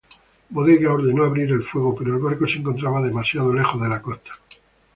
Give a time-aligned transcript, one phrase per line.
[0.49, 4.31] Bodega ordenó abrir fuego, pero el barco se encontraba demasiado lejos de la costa.